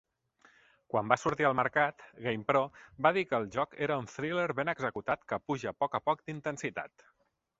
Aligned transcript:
Quan 0.93 1.09
va 1.11 1.17
sortir 1.23 1.45
al 1.49 1.55
mercat, 1.59 2.05
"GamePro" 2.27 2.63
va 3.07 3.11
dir 3.19 3.25
que 3.33 3.37
el 3.41 3.45
joc 3.57 3.77
era 3.89 3.99
un 4.03 4.09
"thriller 4.15 4.47
ben 4.61 4.73
executat 4.75 5.29
que 5.33 5.41
puja 5.51 5.77
poc 5.83 5.99
a 6.01 6.05
poc 6.09 6.27
d'intensitat". 6.31 7.07